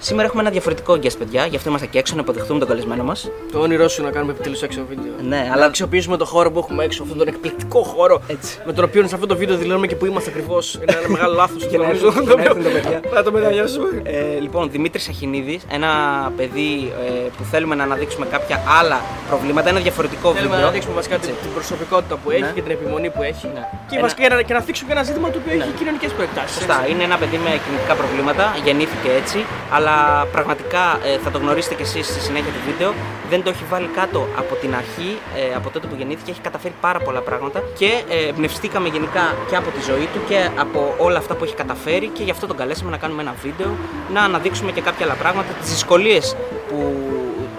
[0.00, 3.04] Σήμερα έχουμε ένα διαφορετικό guest, παιδιά, γι' αυτό είμαστε και έξω να υποδεχτούμε τον καλεσμένο
[3.04, 3.30] μας.
[3.52, 5.12] Το όνειρό σου να κάνουμε επιτέλους έξω βίντεο.
[5.28, 8.20] Ναι, Να αλλά αξιοποιήσουμε το χώρο που έχουμε έξω, αυτόν τον εκπληκτικό χώρο.
[8.26, 8.58] Έτσι.
[8.66, 10.74] Με τον οποίο σε αυτό το βίντεο δηλώνουμε και που είμαστε ακριβώς.
[10.74, 11.66] Είναι ένα μεγάλο λάθος.
[11.66, 13.00] Και να έρθουν- και να έρθουν τα παιδιά.
[13.14, 13.88] Να το μετανιώσουμε.
[14.04, 15.88] Ε, λοιπόν, Δημήτρης Αχινίδης, ένα
[16.36, 20.66] παιδί ε, που θέλουμε να αναδείξουμε κάποια άλλα προβλήματα, ένα διαφορετικό Θέλουμε βίντεο.
[20.66, 21.42] να δείξουμε βασικά την, Έτσι.
[21.42, 22.50] την προσωπικότητα που έχει Ναι.
[22.54, 23.46] και την επιμονή που έχει.
[23.54, 23.62] Ναι.
[23.88, 26.12] Και Ένα- βασικά για να, και να θίξουμε και ένα ζήτημα το οποίο έχει κοινωνικές
[26.16, 26.54] προεκτάσεις.
[26.56, 29.38] Σωστά, είναι ένα παιδί με κινητικά προβλήματα, γεννήθηκε έτσι,
[29.76, 29.87] αλλά
[30.32, 32.94] πραγματικά ε, θα το γνωρίσετε κι εσείς στη συνέχεια του βίντεο.
[33.30, 36.74] Δεν το έχει βάλει κάτω από την αρχή, ε, από τότε που γεννήθηκε, έχει καταφέρει
[36.80, 41.18] πάρα πολλά πράγματα και ε, εμπνευστήκαμε γενικά και από τη ζωή του και από όλα
[41.18, 43.70] αυτά που έχει καταφέρει και γι' αυτό τον καλέσαμε να κάνουμε ένα βίντεο,
[44.12, 46.36] να αναδείξουμε και κάποια άλλα πράγματα, τις δυσκολίες
[46.68, 47.07] που του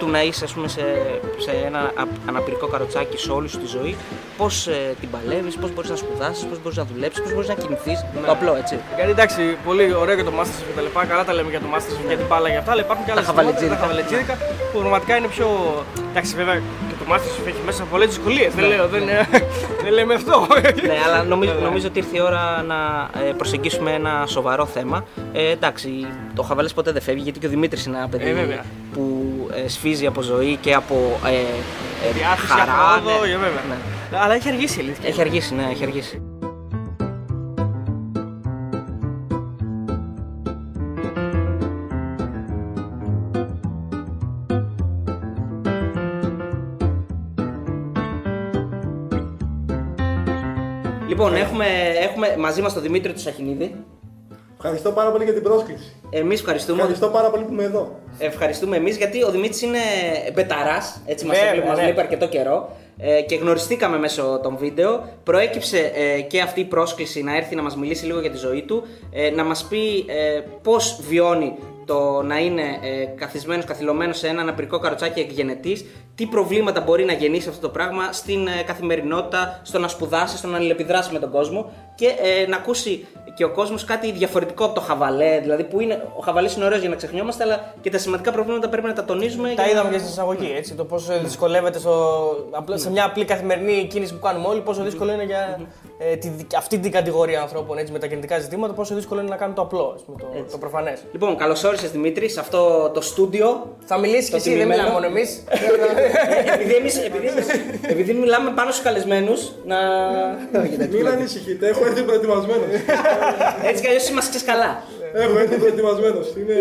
[0.09, 0.81] να είσαι ας πούμε, σε,
[1.37, 3.95] σε ένα α- αναπηρικό καροτσάκι σε όλη σου τη ζωή,
[4.37, 7.53] πώς ε, την παλεύεις, πώς μπορείς να σπουδάσεις, πώς μπορείς να δουλέψεις, πώς μπορείς να
[7.53, 8.79] κινηθείς, το απλό έτσι.
[8.95, 11.05] Γιατί εντάξει, πολύ ωραίο για το Masterchef και τα λοιπά.
[11.05, 13.21] Καλά τα λέμε για το Masterchef, για την μπάλα για αυτά, αλλά υπάρχουν και άλλα
[13.21, 13.75] ζητήματα, χαβαλετζίδικα.
[13.75, 14.33] τα χαβαλετζίδικα
[14.71, 15.47] που πραγματικά είναι πιο.
[16.11, 16.61] Εντάξει, βέβαια
[17.09, 18.53] και το Masterchef έχει μέσα πολλές δυσκολίες.
[18.53, 19.03] Δεν λέω, δεν,
[19.83, 20.47] δεν λέμε αυτό.
[20.87, 21.65] ναι, αλλά νομίζω, Ναι, ναι.
[21.65, 25.05] νομίζω ότι ήρθε η ώρα να ε, προσεγγίσουμε ένα σοβαρό θέμα.
[25.33, 28.33] Ε, εντάξει, το χαβαλές ποτέ δεν φεύγει γιατί και ο Δημήτρης είναι ένα παιδί Ε,
[28.33, 28.63] βέβαια.
[28.93, 29.25] που
[29.65, 32.95] ε, σφίζει από ζωή και από ε, ε, Διάθεση, χαρά.
[32.95, 33.31] απρόοδο, ναι.
[33.31, 33.61] ε, βέβαια.
[33.69, 34.17] Ναι.
[34.17, 35.09] Αλλά έχει αργήσει η αλήθεια.
[35.09, 36.21] Έχει αργήσει, ναι, έχει αργήσει.
[51.09, 51.65] Λοιπόν, έχουμε,
[52.01, 53.75] έχουμε μαζί μας τον Δημήτρη του Σαχινίδη.
[54.55, 55.95] Ευχαριστώ πάρα πολύ για την πρόσκληση.
[56.09, 56.77] Εμείς ευχαριστούμε.
[56.77, 57.99] Ευχαριστώ πάρα πολύ που είμαι εδώ.
[58.17, 59.79] Ευχαριστούμε εμείς γιατί ο Δημήτρης είναι
[60.33, 61.01] μπεταράς.
[61.05, 61.83] Έτσι μας Βέβαια, έβλεπε, μας ναι.
[61.83, 62.69] βλέπει αρκετό καιρό.
[62.97, 65.03] Ε, και γνωριστήκαμε μέσω των βίντεο.
[65.23, 68.61] Προέκυψε ε, και αυτή η πρόσκληση να έρθει να μας μιλήσει λίγο για τη ζωή
[68.61, 71.55] του, ε, να μας πει ε, πώς βιώνει
[71.89, 77.13] το να είναι ε, καθισμένος, καθυλωμένος σε ένα αναπηρικό καροτσάκι εκγενετής, τι προβλήματα μπορεί να
[77.13, 81.31] γεννήσει αυτό το πράγμα στην ε, καθημερινότητα, στο να σπουδάσει, στο να αλληλεπιδράσει με τον
[81.31, 83.05] κόσμο και ε, να ακούσει
[83.35, 85.39] και ο κόσμος κάτι διαφορετικό από το χαβαλέ.
[85.39, 88.69] Δηλαδή, που είναι, ο χαβαλές είναι ωραίος για να ξεχνιόμαστε, αλλά και τα σημαντικά προβλήματα
[88.69, 89.47] πρέπει να τα τονίζουμε.
[89.55, 93.05] Τα για είδαμε να- και στην εισαγωγή, έτσι, το πόσο δυσκολεύεται στο, απλά, σε μια
[93.05, 95.59] απλή καθημερινή κίνηση που κάνουμε όλοι, πόσο δύσκολο είναι για
[96.11, 99.35] ε, τη, αυτή την κατηγορία ανθρώπων έτσι, με τα κινητικά ζητήματα, πόσο δύσκολο είναι να
[99.35, 100.99] κάνουν το απλό, ας πούμε, το, το προφανές.
[101.11, 103.75] Λοιπόν, καλώς όρισες Δημήτρης σε αυτό το στούντιο.
[103.85, 104.81] Θα μιλήσεις και Το εσύ, δεν τιμημένο.
[104.81, 105.43] μιλάμε μόνο εμείς.
[106.53, 107.47] επειδή, εμείς, επειδή, εμείς-
[107.89, 109.77] επειδή μιλάμε πάνω στους καλεσμένους, να.
[110.91, 112.67] Μην ανησυχείτε, έχω έρθει προετοιμασμένος.
[113.69, 114.71] Έτσι κι αλλιώς είμαστε ξέρεις καλά.
[115.23, 116.25] έχω έρθει προετοιμασμένος.
[116.39, 116.55] Είμαι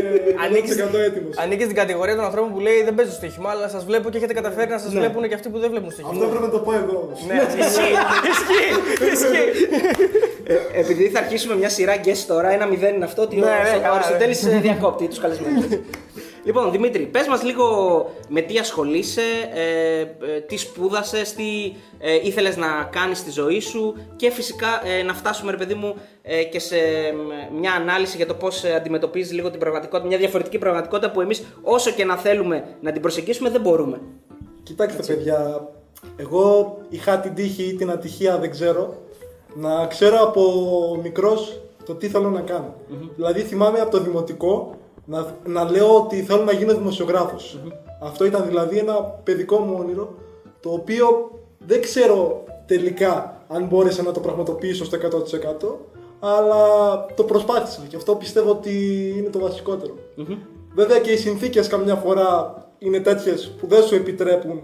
[0.44, 1.32] Ανοίγεις- 100% έτοιμος.
[1.42, 4.34] Ανήκεις στην κατηγορία των ανθρώπων που λέει δεν παίζω στοίχημα, αλλά σας βλέπω και έχετε
[4.40, 6.12] καταφέρει να σας βλέπουν και αυτοί που δεν βλέπουν στοίχημα.
[6.14, 7.18] Αυτό πρέπει να το πω εγώ όμως.
[7.28, 7.94] Ναι, ισχύει,
[8.32, 8.70] ισχύει,
[9.14, 9.46] ισχύει.
[10.50, 13.48] Ε, επειδή θα αρχίσουμε μια σειρά guest τώρα, ένα μηδέν είναι αυτό ότι Ναι, ο,
[13.48, 15.64] ναι, ο καλά, Αριστοτέλης ε, διακόπτει τους καλεσμένους.
[16.48, 17.66] λοιπόν, Δημήτρη, πες μας λίγο
[18.28, 19.22] με τι ασχολείσαι,
[19.54, 25.02] ε, ε, τι σπούδασες, τι ε, ήθελες να κάνεις στη ζωή σου και φυσικά ε,
[25.02, 26.76] να φτάσουμε, ρε παιδί μου, ε, και σε
[27.14, 31.44] μ, μια ανάλυση για το πώς αντιμετωπίζεις λίγο την πραγματικότητα, μια διαφορετική πραγματικότητα που εμείς
[31.62, 34.00] όσο και να θέλουμε να την προσεγγίσουμε δεν μπορούμε.
[34.62, 35.68] Κοιτάξτε, παιδιά,
[36.16, 39.02] εγώ είχα την τύχη ή την ατυχία, δεν ξέρω,
[39.54, 40.42] να ξέρω από
[41.02, 42.74] μικρός το τι θέλω να κάνω.
[43.16, 44.76] Δηλαδή, θυμάμαι από το δημοτικό
[45.08, 47.58] να, να λέω ότι θέλω να γίνω δημοσιογράφος.
[48.00, 50.14] Αυτό ήταν δηλαδή ένα παιδικό μου όνειρο,
[50.60, 55.04] το οποίο δεν ξέρω τελικά αν μπόρεσα να το πραγματοποιήσω στο 100%,
[56.20, 58.74] αλλά το προσπάθησα και αυτό πιστεύω ότι
[59.18, 59.94] είναι το βασικότερο.
[60.74, 64.62] Βέβαια και οι συνθήκες καμιά φορά είναι τέτοιες που δεν σου επιτρέπουν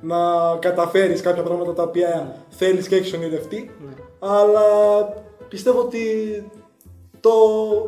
[0.00, 0.16] να
[0.58, 3.70] καταφέρεις κάποια πράγματα τα οποία θέλεις και έχεις ονειρευτεί
[4.18, 4.62] αλλά
[5.48, 6.00] πιστεύω ότι
[7.20, 7.30] το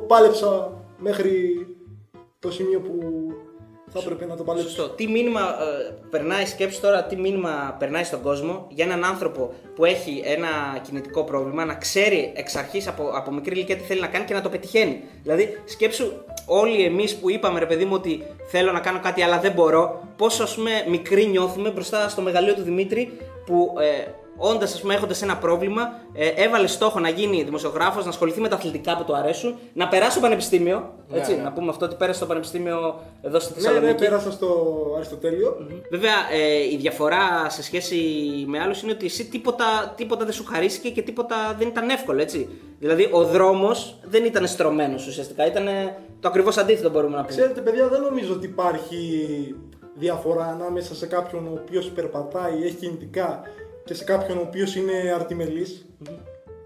[0.06, 1.66] πάλεψα μέχρι
[2.46, 2.92] το σημείο που
[3.92, 4.68] θα έπρεπε να το παλέψω.
[4.68, 4.88] Σωστό.
[4.88, 9.84] Τι μήνυμα ε, περνάει, σκέψου τώρα, τι μήνυμα περνάει στον κόσμο για έναν άνθρωπο που
[9.84, 14.06] έχει ένα κινητικό πρόβλημα να ξέρει εξ αρχής από, από μικρή ηλικία τι θέλει να
[14.06, 15.02] κάνει και να το πετυχαίνει.
[15.22, 16.12] Δηλαδή, σκέψου
[16.46, 20.08] όλοι εμείς που είπαμε ρε παιδί μου ότι θέλω να κάνω κάτι αλλά δεν μπορώ,
[20.16, 23.12] πόσο ας πούμε μικροί νιώθουμε μπροστά στο μεγαλείο του Δημήτρη
[23.46, 28.10] που ε, όντας, ας πούμε, έχοντας ένα πρόβλημα, ε, έβαλε στόχο να γίνει δημοσιογράφος, να
[28.10, 30.94] ασχοληθεί με τα αθλητικά που του αρέσουν, να περάσει στο πανεπιστήμιο.
[31.12, 33.92] Έτσι, Να πούμε αυτό ότι πέρασε στο πανεπιστήμιο εδώ στη Ναι, Θεσσαλονίκη.
[33.92, 35.56] ναι, πέρασα στο Αριστοτέλειο.
[35.90, 37.96] Βέβαια, ε, η διαφορά σε σχέση
[38.46, 42.20] με άλλους είναι ότι εσύ τίποτα, τίποτα δεν σου χαρίστηκε και τίποτα δεν ήταν εύκολο,
[42.20, 42.48] έτσι.
[42.78, 45.64] Δηλαδή, ο δρόμος δεν ήταν στρωμένος ουσιαστικά, ήταν
[46.20, 47.36] το ακριβώς αντίθετο μπορούμε να πούμε.
[47.36, 49.06] Ξέρετε, παιδιά, δεν νομίζω ότι υπάρχει
[49.94, 53.40] διαφορά ανάμεσα σε κάποιον ο οποίος περπατάει, έχει κινητικά
[53.86, 55.86] και σε κάποιον ο οποίος είναι αρτιμελής.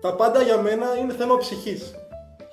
[0.00, 1.94] Τα πάντα για μένα είναι θέμα ψυχής.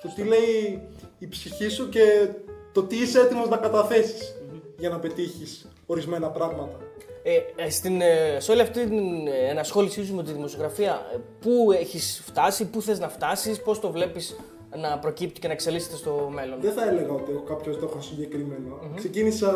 [0.02, 0.88] Το τι λέει
[1.18, 2.28] η ψυχή σου και
[2.72, 4.34] το το τι είσαι έτοιμος να καταθεσει
[4.78, 6.76] για να πετύχεις ορισμένα πράγματα.
[7.22, 11.18] Ε, ε, στην, ε, σε όλη αυτή την ε, ενασχόλησή σου με τη δημοσιογραφία, ε,
[11.40, 14.36] πού έχεις φτάσει, πού θες να φτάσεις, πώς το βλέπεις
[14.76, 18.78] να προκύπτει και να εξελίσσεται στο μέλλον; Δεν θα έλεγα ότι έχω κάποιος στόχο συγκεκριμένο.
[18.94, 19.50] Ξεκίνησα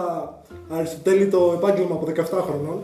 [0.71, 2.83] Αριστοτέλη το επάγγελμα από 17 χρονών.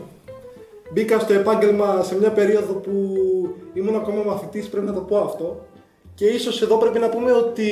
[0.93, 2.91] Μπήκα στο επάγγελμα σε μια περίοδο που
[3.73, 5.65] ήμουν ακόμα μαθητής, πρέπει να το πω αυτό.
[6.15, 7.69] Και ίσως εδώ πρέπει να πούμε ότι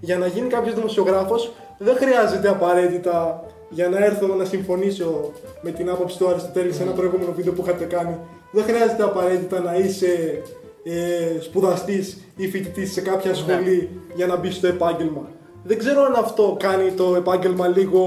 [0.00, 5.90] για να γίνει κάποιος δημοσιογράφος δεν χρειάζεται απαραίτητα για να έρθω να συμφωνήσω με την
[5.90, 8.16] άποψη του Αριστοτέλη σε ένα προηγούμενο βίντεο που είχατε κάνει.
[8.50, 10.42] Δεν χρειάζεται απαραίτητα να είσαι
[10.82, 15.28] ε, σπουδαστής ή φοιτητής σε κάποια σχολή για να μπει στο επάγγελμα.
[15.64, 18.04] Δεν ξέρω αν αυτό κάνει το επάγγελμα λίγο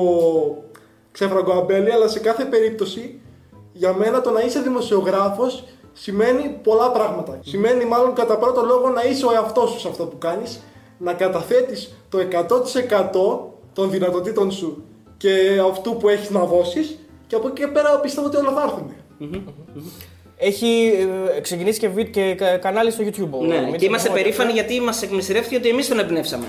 [1.12, 3.20] ξέφραγκο αμπέλι, αλλά σε κάθε περίπτωση
[3.74, 7.40] για μένα το να είσαι δημοσιογράφος σημαίνει πολλά πράγματα.
[7.44, 10.60] Σημαίνει μάλλον κατά πρώτο λόγο να είσαι ο εαυτός σου σε αυτό που κάνεις,
[10.98, 13.40] να καταθέτεις το 100%
[13.74, 14.84] των δυνατοτήτων σου
[15.18, 15.32] και
[15.72, 18.92] αυτού που έχεις να δώσεις και από εκεί και πέρα πιστεύω ότι όλα θα έρθουν.
[20.38, 20.92] Έχει
[21.36, 23.30] ε, ξεκινήσει και, βίντεο και κα- κανάλι στο YouTube.
[23.32, 24.54] ο Ναι, Δημήτρης και είμαστε Μαμώτης, περήφανοι ε.
[24.54, 26.46] γιατί μας εκμυστηρεύτηκε ότι εμείς τον εμπνεύσαμε.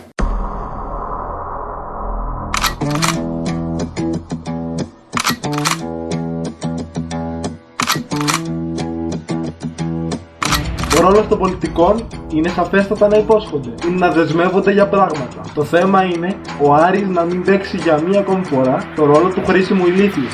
[11.04, 13.74] Ρόλο των πολιτικών είναι σαφέστατα να υπόσχονται.
[13.86, 15.40] Είναι να δεσμεύονται για πράγματα.
[15.54, 19.42] Το θέμα είναι ο Άρης να μην παίξει για μία ακόμη φορά το ρόλο του
[19.46, 20.28] χρήσιμου ηλίθιου.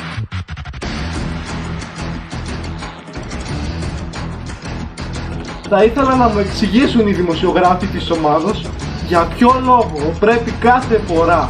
[5.69, 8.69] Θα ήθελα να μου εξηγήσουν οι δημοσιογράφοι της ομάδος
[9.07, 11.49] για ποιο λόγο πρέπει κάθε φορά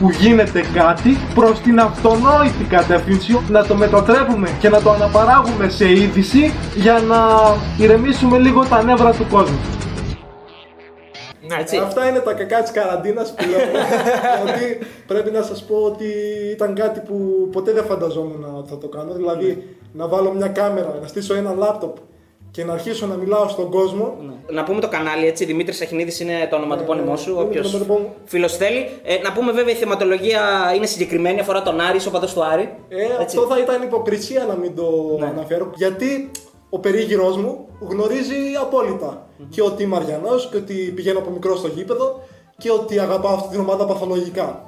[0.00, 5.90] που γίνεται κάτι προς την αυτονόητη κατεύθυνση να το μετατρέπουμε και να το αναπαράγουμε σε
[5.90, 7.18] είδηση για να
[7.78, 9.58] ηρεμήσουμε λίγο τα νεύρα του κόσμου.
[11.48, 11.76] Ναι, Έτσι.
[11.76, 13.60] Αυτά είναι τα κακά της καραντίνας που λέω.
[14.44, 14.78] δηλαδή
[15.10, 16.08] πρέπει να σας πω ότι
[16.50, 19.12] ήταν κάτι που ποτέ δεν φανταζόμουν ότι θα το κάνω.
[19.12, 21.96] Δηλαδή να βάλω μια κάμερα, να στήσω ένα λάπτοπ
[22.50, 24.16] και να αρχίσω να μιλάω στον κόσμο.
[24.50, 27.30] Να πούμε το κανάλι έτσι, Δημήτρης Αχινίδη είναι το ονοματεπώνυμό σου.
[27.30, 28.14] είναι Όποιος το ονοματεπώνυμο μου.
[28.24, 28.88] φίλος θέλει.
[29.02, 30.40] Ε, να πούμε βέβαια η θεματολογία
[30.76, 32.74] είναι συγκεκριμένη, αφορά τον Άρη, ο παδός του Άρη.
[32.88, 33.36] Ε, Έτσι.
[33.36, 35.26] αυτό θα ήταν υποκρισία να μην το Ναι.
[35.26, 35.70] αναφέρω.
[35.74, 36.30] Γιατί
[36.70, 39.26] ο περίγυρός μου γνωρίζει απόλυτα.
[39.48, 42.20] Και ότι είμαι Αριανός και ότι πηγαίνω από μικρό στο γήπεδο
[42.58, 44.62] και ότι αγαπάω αυτή την ομάδα παθολογικά.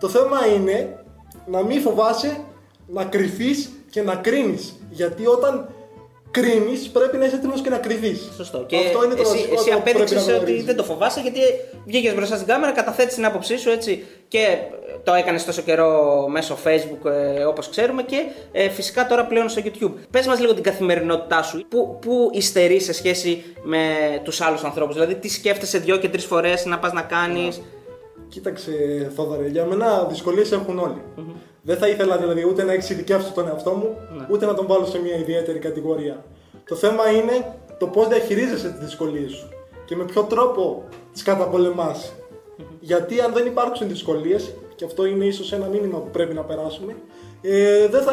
[0.00, 1.04] Το θέμα είναι
[1.46, 2.36] να μην φοβάσαι
[2.86, 4.74] να κρυφείς και να κρίνεις.
[4.90, 5.68] Γιατί όταν
[6.32, 8.30] κρίνεις πρέπει να είσαι έτοιμος και να κρυφείς.
[8.36, 8.64] Σωστό.
[8.66, 10.64] Και Αυτό είναι το εσύ, βασικό εσύ που πρέπει απέδειξες να ότι γνωρίζεις.
[10.64, 11.40] δεν το φοβάσαι γιατί
[11.86, 14.56] βγήκες μπροστά στην κάμερα, καταθέτεις την άποψή σου έτσι και
[15.04, 18.16] το έκανες τόσο καιρό μέσω Facebook ε, όπως ξέρουμε και
[18.52, 19.92] ε, φυσικά τώρα πλέον στο YouTube.
[20.10, 21.64] Πες μας λίγο την καθημερινότητά σου.
[21.68, 23.78] Πού, πού υστερείς σε σχέση με
[24.22, 27.62] τους άλλους ανθρώπους, Δηλαδή, τι σκέφτεσαι δύο και τρεις φορές να πας να κάνεις;
[28.28, 28.72] Κοίταξε,
[29.16, 31.02] Θόδωρε, για μένα δυσκολίες έχουν όλοι.
[31.62, 33.96] Δεν θα ήθελα δηλαδή ούτε να εξειδικεύσω τον εαυτό μου,
[34.30, 36.24] ούτε να τον βάλω σε μια ιδιαίτερη κατηγορία.
[36.68, 39.48] Το θέμα είναι το πώς διαχειρίζεσαι τις δυσκολίες σου
[39.84, 42.12] και με ποιο τρόπο τις καταπολεμάς.
[42.80, 46.96] Γιατί αν δεν υπάρξουν δυσκολίες, και αυτό είναι ίσως ένα μήνυμα που πρέπει να περάσουμε,
[47.40, 48.12] ε, δεν θα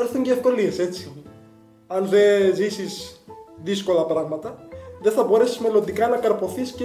[0.00, 1.12] έρθουν και ευκολίες, έτσι.
[1.86, 3.24] Αν δεν ζήσεις
[3.62, 4.68] δύσκολα πράγματα,
[5.02, 6.84] δεν θα μπορέσεις μελλοντικά να καρποθείς και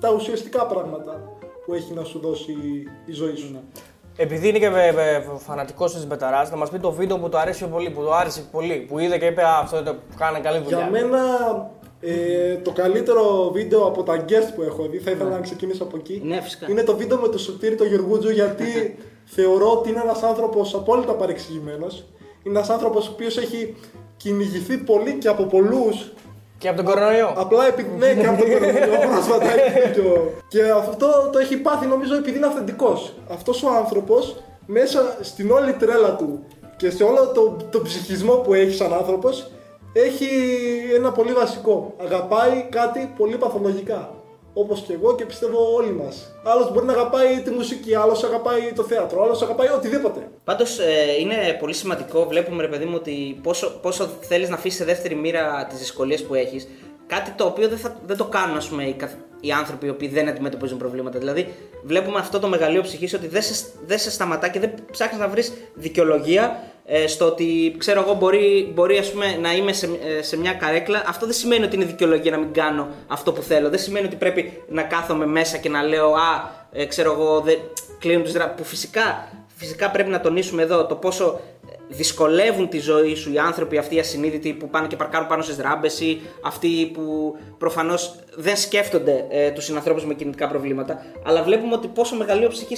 [0.00, 1.36] τα ουσιαστικά πράγματα
[1.66, 2.52] που έχει να σου δώσει
[3.06, 3.62] η ζωή σου.
[4.16, 4.70] Επειδή είναι και
[5.46, 8.44] φανατικός τη Μπεταρά, να μας πει το βίντεο που του αρέσει πολύ, που του άρεσε
[8.50, 10.78] πολύ, που είδε και είπε Α, αυτό είναι το που κάνει καλή δουλειά.
[10.78, 11.18] Για μένα
[12.00, 15.96] ε, το καλύτερο βίντεο από τα guest που έχω δει, θα ήθελα να ξεκινήσω από
[15.96, 16.66] εκεί, Ναι, φυσικά.
[16.70, 18.96] είναι το βίντεο με τον Σωτήρη τον Γεργούτζο γιατί
[19.36, 22.04] θεωρώ ότι είναι ένας άνθρωπος απόλυτα παρεξηγημένος.
[22.42, 23.74] Είναι ένας άνθρωπος ο οποίος έχει
[24.16, 26.12] κυνηγηθεί πολύ και από πολλούς
[26.58, 27.32] Και από τον κορονοϊό.
[27.36, 30.32] Απλά επειδή ναι, και από τον κορονοϊό πρόσφατα έχει δίκιο.
[30.48, 33.14] Και αυτό το έχει πάθει νομίζω επειδή είναι αυθεντικός.
[33.30, 34.36] Αυτός ο άνθρωπος
[34.66, 36.44] μέσα στην όλη τρέλα του
[36.76, 39.50] και σε όλο το, το ψυχισμό που έχει σαν άνθρωπος
[39.92, 40.28] έχει
[40.94, 41.94] ένα πολύ βασικό.
[42.00, 44.10] Αγαπάει κάτι πολύ παθολογικά.
[44.54, 46.34] Όπως και εγώ και πιστεύω όλοι μας.
[46.44, 50.28] Άλλος μπορεί να αγαπάει τη μουσική, άλλος αγαπάει το θέατρο, άλλος αγαπάει οτιδήποτε.
[50.46, 50.78] Πάντως
[51.20, 55.14] είναι πολύ σημαντικό, βλέπουμε ρε παιδί μου, ότι πόσο, πόσο θέλεις να αφήσεις σε δεύτερη
[55.14, 56.68] μοίρα τις δυσκολίες που έχεις.
[57.06, 59.88] Κάτι το οποίο δεν, θα, δεν το κάνουν ας πούμε, οι, καθ- οι άνθρωποι οι
[59.88, 61.18] οποίοι δεν αντιμετωπίζουν προβλήματα.
[61.18, 65.20] Δηλαδή, βλέπουμε αυτό το μεγαλείο ψυχής ότι δεν σε, δεν σε σταματά και δεν ψάχνεις
[65.20, 69.88] να βρεις δικαιολογία ε, στο ότι ξέρω εγώ μπορεί, μπορεί ας πούμε, να είμαι σε,
[70.18, 71.02] ε, σε μια καρέκλα.
[71.06, 73.68] Αυτό δεν σημαίνει ότι είναι δικαιολογία να μην κάνω αυτό που θέλω.
[73.70, 77.58] Δεν σημαίνει ότι πρέπει να κάθομαι μέσα και να λέω Α, ε, ξέρω εγώ, δεν,
[77.98, 78.50] κλείνουν τους δρα...
[78.50, 81.40] Που φυσικά, φυσικά πρέπει να τονίσουμε εδώ το πόσο
[81.88, 85.56] δυσκολεύουν τη ζωή σου οι άνθρωποι αυτοί οι ασυνείδητοι που πάνε και παρκάρουν πάνω στις
[85.58, 91.04] ράμπες ή αυτοί που προφανώς δεν σκέφτονται ε, τους συνανθρώπους με κινητικά προβλήματα.
[91.24, 92.76] Αλλά βλέπουμε ότι πόσο μεγαλείο ψυχή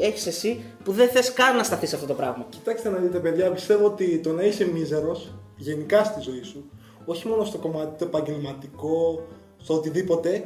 [0.00, 2.46] έχεις εσύ που δεν θες καν να σταθείς σε αυτό το πράγμα.
[2.48, 6.70] Κοιτάξτε να δείτε, παιδιά, πιστεύω ότι το να είσαι μίζερος γενικά στη ζωή σου,
[7.04, 9.26] όχι μόνο στο κομμάτι το επαγγελματικό,
[9.62, 10.44] στο οτιδήποτε,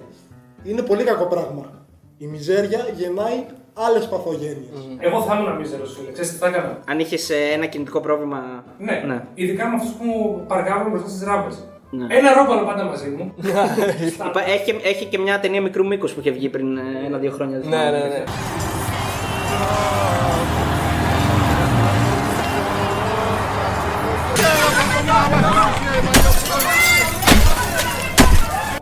[0.63, 1.87] είναι πολύ κακό πράγμα.
[2.19, 3.45] Η μιζέρια γεννάει
[3.87, 4.79] άλλες παθογένειες.
[4.99, 6.11] Εγώ θα ήμουν μίζερος, φίλε.
[6.13, 8.65] Ξέρεις τι θα έκανα; Αν είχες ένα κινητικό πρόβλημα.
[8.79, 9.25] Ναι, ναι.
[9.35, 11.57] ειδικά με αυτούς που παρκάρουν μπροστά στις ράμπες.
[11.91, 12.07] Ναι.
[12.09, 13.35] Ένα ρόπαλο πάντα μαζί μου.
[14.29, 17.59] Είπα, έχει, έχει και μια ταινία μικρού μήκους που είχε βγει πριν ε, ένα-δύο χρόνια.
[17.59, 17.99] δεν Ναι, θυμάμαι.
[17.99, 18.25] ναι, ναι.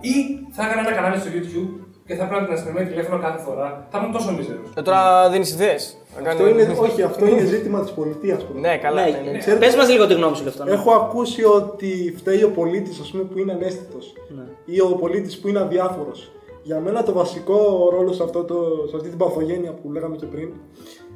[0.00, 0.15] Ή
[0.53, 3.87] θα έκανα ένα κανάλι στο YouTube και θα έπαιρνα την αστυνομία τηλέφωνο κάθε φορά.
[3.91, 4.69] Θα ήμουν τόσο μίζερος.
[4.77, 5.97] Ε, τώρα δίνεις ιδέες.
[6.29, 8.47] Αυτό είναι, όχι, αυτό είναι ζήτημα της πολιτείας.
[8.55, 9.05] Ναι, καλά.
[9.05, 9.39] Ναι, ναι, ναι.
[9.39, 10.65] Ξέρετε- Πες μας λίγο τη γνώμη σου γι' αυτό.
[10.65, 10.71] ναι.
[10.73, 14.43] Έχω ακούσει ότι φταίει ο πολίτης που είναι ανέστητος Ναι.
[14.65, 16.31] ή ο πολίτης που είναι αδιάφορος.
[16.63, 18.55] Για μένα το βασικό ρόλο σε, αυτό το,
[18.91, 20.49] σε αυτή την παθογένεια που λέγαμε και πριν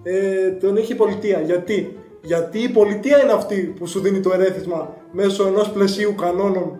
[0.02, 1.40] ε, τον έχει η πολιτεία.
[1.40, 6.78] Γιατί; Γιατί η πολιτεία είναι αυτή που σου δίνει το ερέθισμα μέσω ενός πλαισίου κανόνων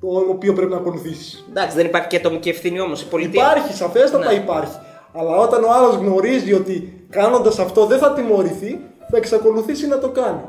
[0.00, 1.46] το οποίο πρέπει να ακολουθήσεις.
[1.50, 3.02] Εντάξει, δεν υπάρχει και ατομική ευθύνη όμως.
[3.02, 3.42] Η πολιτεία.
[3.44, 4.34] Υπάρχει, σαφέστατα Ναι.
[4.38, 4.76] υπάρχει.
[5.12, 10.08] Αλλά όταν ο άλλος γνωρίζει ότι κάνοντας αυτό δεν θα τιμωρηθεί, θα εξακολουθήσει να το
[10.08, 10.40] κάνει.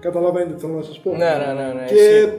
[0.00, 1.10] Καταλαβαίνετε τι θέλω να σας πω.
[1.10, 2.32] Ναι, ναι, ναι, ναι, Και ισχύει.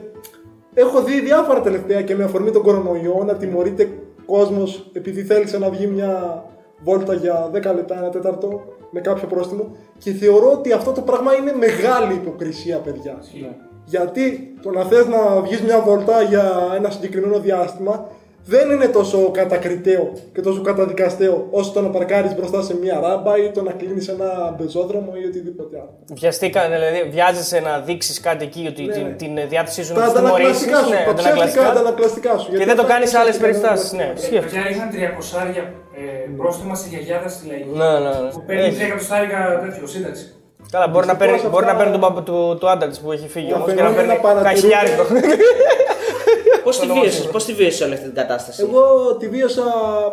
[0.74, 3.88] έχω δει διάφορα τελευταία και με αφορμή τον κορονοϊό να τιμωρείται
[4.26, 6.44] κόσμος επειδή θέλησε να βγει μια
[6.84, 9.76] βόλτα για 10 λεπτά, ένα τέταρτο με κάποιο πρόστιμο.
[9.98, 13.18] Και θεωρώ ότι αυτό το πράγμα είναι μεγάλη υποκρισία, παιδιά.
[13.86, 18.06] Γιατί το να θες να βγεις μια βόλτα για ένα συγκεκριμένο διάστημα
[18.48, 23.36] δεν είναι τόσο κατακριτέο και τόσο καταδικαστέο όσο το να παρκάρεις μπροστά σε μια ράμπα
[23.38, 25.94] ή το να κλείνεις ένα μπεζόδρομο ή οτιδήποτε άλλο.
[26.12, 29.10] Βιαστήκα, δηλαδή βιάζεσαι να δείξεις κάτι εκεί ότι Ναι, την, ναι.
[29.10, 30.64] την διάθεσή σου Τα να τιμωρήσει.
[30.68, 32.44] αντανακλαστικά σου, τα ψεύτικα αντανακλαστικά σου.
[32.50, 33.92] Και γιατί δεν το αυτά κάνεις σε είναι άλλες ψεύτικα περιστάσεις.
[33.92, 34.20] Ναι, αντανακλαστικά.
[34.22, 34.50] ισχύει αυτό.
[34.50, 35.62] Παιδιά είχαν 300
[35.98, 37.68] ε, πρόστιμα σε γιαγιάδα στη λαϊκή.
[37.80, 38.30] Ναι, ναι, ναι.
[38.34, 38.76] Που παίρνει Έχει.
[38.80, 40.24] 3 εκατοστάρικα τέτοιο σύνταξη.
[40.70, 42.98] Καλά, μπορεί να παίρνει, Δυστυχώς μπορεί να αυτά- παίρνει τον παππού του, του άντρα της
[43.00, 44.48] που έχει φύγει Τα όμως και να φαινόμενα παίρνει παρατηρούνται.
[44.52, 45.02] καχιλιάρικο.
[46.64, 49.62] Πώς τη βίωσε, πώς τη βίωσες όλη αυτή την κατάσταση; Εγώ τη βίωσα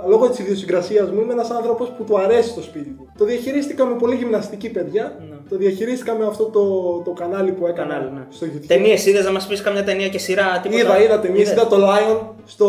[0.08, 1.22] λόγω της ιδιοσυγκρασίας μου.
[1.22, 3.12] Είμαι ένας άνθρωπος που του αρέσει το σπίτι του.
[3.18, 5.16] Το διαχειρίστηκα με πολύ γυμναστική παιδιά.
[5.50, 6.62] Το διαχειρίστηκα με αυτό το,
[7.06, 8.22] το κανάλι που έκανα Κανάλι, ναι.
[8.30, 8.66] στο YouTube.
[8.68, 10.60] Ταινίες είδες να μα πει καμιά ταινία και σειρά.
[10.64, 10.82] Τίποτα.
[10.82, 12.68] Είδα, είδα ταινίες, Είδες; είδα το Lion στο,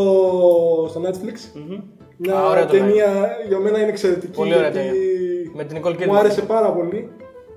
[0.91, 1.61] στο Netflix.
[2.17, 4.37] Μια Α, ωραίο το ταινία για μένα είναι εξαιρετική.
[4.37, 5.03] Πολύ ωραία γιατί ταινία.
[5.55, 6.07] Με την Nicole Kidman.
[6.07, 7.11] Μου άρεσε πάρα πολύ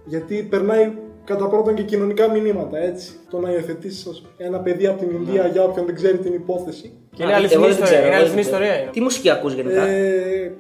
[0.08, 0.92] γιατί περνάει
[1.24, 3.12] κατά πρώτον και κοινωνικά μηνύματα έτσι.
[3.30, 6.92] Το να υιοθετήσεις ένα παιδί από την Ινδία για όποιον δεν ξέρει την υπόθεση.
[7.16, 7.92] Και είναι Α, αληθινή εγώ δεν ιστορία.
[8.00, 8.64] ξέρω, Είναι εγώ αληθινή δεν ξέρω.
[8.64, 8.82] ιστορία.
[8.82, 8.92] είναι.
[8.92, 10.52] Τι μουσική ακούς γενικά; Ε,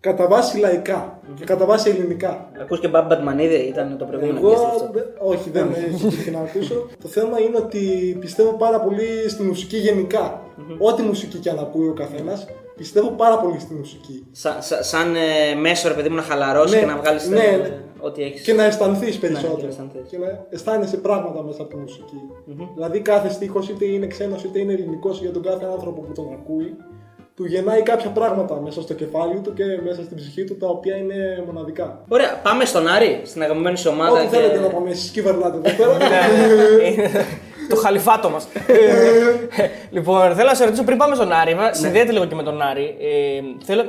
[0.00, 2.50] κατά βάση λαϊκά και κατά βάση ελληνικά.
[2.60, 4.90] Ακούς και Μπάμπ Μπατμανίδη, ήταν το προηγούμενο Εγώ, guest αυτό.
[4.92, 6.86] δε- όχι, δεν έχει τύχει να ακούσω.
[7.02, 10.42] Το θέμα είναι ότι πιστεύω πάρα πολύ στη μουσική γενικά.
[10.78, 14.26] Ό,τι μουσική και αν ακούει ο καθένας, πιστεύω πάρα πολύ στη μουσική.
[14.32, 17.36] Σα- σα- σαν ε, μέσο ρε παιδί μου να χαλαρώσεις Ναι, και να βγάλεις ναι,
[17.36, 17.70] ναι.
[18.00, 18.42] Ό,τι έχεις.
[18.42, 19.62] Και να αισθανθείς Ναι, και περισσότερο.
[19.62, 20.08] να αισθανθείς.
[20.10, 22.16] και να αισθάνεσαι πράγματα μέσα από τη μουσικη
[22.74, 26.32] Δηλαδή, κάθε στίχος είτε είναι ξένος είτε είναι ελληνικός για τον κάθε άνθρωπο που τον
[26.32, 26.74] ακούει,
[27.34, 30.96] του γεννάει κάποια πράγματα μέσα στο κεφάλι του και μέσα στην ψυχή του τα οποία
[30.96, 32.04] είναι μοναδικά.
[32.08, 34.12] Ωραία, πάμε στον Άρη, στην αγαπημένη σου ομάδα.
[34.20, 37.24] Ό,τι και- θέλετε να πάμε, εσεί κυβερνάτε εδώ πέρα.
[37.68, 38.48] Είναι το χαλιφάτο μας.
[39.90, 42.62] λοιπόν, θέλω να σε ρωτήσω πριν πάμε στον Άρη, βέβαια, συνδέεται λίγο και με τον
[42.62, 42.96] Άρη.
[43.00, 43.82] Ε, θέλω,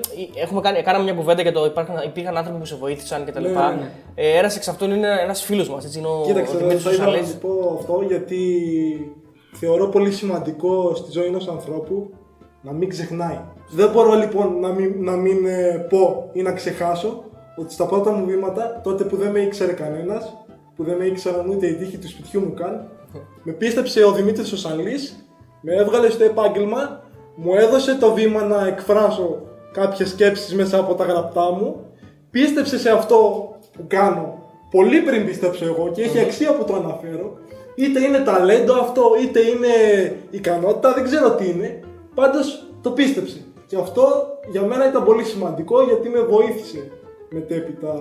[0.43, 3.41] έχουμε κάνει, κάναμε μια κουβέντα για το υπάρχουν, υπήρχαν άνθρωποι που σε βοήθησαν κτλ.
[3.41, 3.91] Ναι, ναι, ναι.
[4.15, 5.95] Ε, ένας εξ αυτών είναι ένας φίλος μας.
[5.95, 7.29] Είναι ο, Κοίταξε, ο δεν Δημήτρης θα ήθελα να Σαλής.
[7.29, 8.41] σου πω αυτό γιατί
[9.53, 12.13] θεωρώ πολύ σημαντικό στη ζωή ενός ανθρώπου
[12.61, 13.39] να μην ξεχνάει.
[13.69, 17.23] Δεν μπορώ λοιπόν να μην, να μην ε, πω ή να ξεχάσω
[17.55, 20.37] ότι στα πρώτα μου βήματα, τότε που δεν με ήξερε κανένας,
[20.75, 22.89] που δεν με ήξεραν ούτε η τύχη του σπιτιού μου καν,
[23.43, 25.25] με πίστεψε ο Δημήτρης ο Σαλής,
[25.61, 27.03] με έβγαλε στο επάγγελμα,
[27.35, 31.85] μου έδωσε το βήμα να εκφράσω κάποιες σκέψεις μέσα από τα γραπτά μου,
[32.31, 37.37] πίστεψε σε αυτό που κάνω πολύ πριν πίστεψω εγώ και έχει αξία που το αναφέρω.
[37.75, 39.67] Είτε είναι ταλέντο αυτό, είτε είναι
[40.29, 41.79] ικανότητα, δεν ξέρω τι είναι.
[42.15, 43.43] Πάντως το πίστεψε.
[43.67, 46.91] Και αυτό για μένα ήταν πολύ σημαντικό γιατί με βοήθησε
[47.29, 47.93] μετέπειτα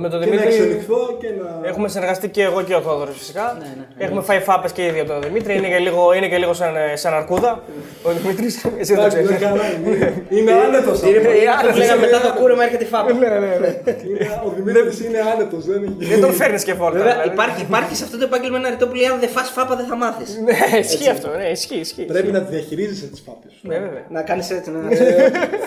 [0.00, 1.68] Με τον και να Δημήτρη εξελιχθώ και να...
[1.68, 3.56] Έχουμε συνεργαστεί και εγώ και ο Θόδωρος φυσικά.
[3.58, 4.04] Ναι, ναι, ναι.
[4.04, 5.56] Έχουμε φάει φάπες και οι δύο από τον Δημήτρη.
[5.56, 7.62] Είναι και λίγο, είναι και λίγο σαν, ε, σαν αρκούδα.
[8.02, 9.28] Ο Δημήτρης, εσύ δεν το Εντάξει, ξέρεις.
[9.30, 10.24] δεν καλά είναι.
[10.28, 11.32] Είναι άνετος Τι ρε, αυτός.
[11.32, 12.06] παιδιά, άρεσε, λέγαμε ναι.
[12.06, 13.12] μετά το κούρεμα έρχεται η φάπα.
[13.12, 13.70] Ναι, ναι, ναι.
[14.08, 15.94] Είναι- Ο Δημήτρης είναι άνετος, δεν είναι.
[16.12, 16.98] Δεν τον φέρνεις και φόρτα.
[16.98, 17.32] Βέβαια, δηλαδή.
[17.36, 19.86] υπάρχει, υπάρχει σε αυτό το επάγγελμα ένα ρητό που λέει: Αν δεν φας φάπα, δεν
[19.86, 20.30] θα μάθεις.
[20.46, 21.28] Ναι, ισχύει αυτό.
[21.40, 22.04] Ναι, ισχύει, ισχύει.
[22.14, 23.64] Πρέπει να τη διαχειρίζεσαι τις φάπες σου.
[23.68, 24.04] Ναι, βέβαια.
[24.16, 24.70] Να κάνεις έτσι.
[24.70, 24.78] Ναι.